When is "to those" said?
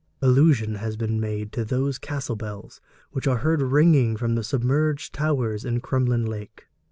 1.51-1.99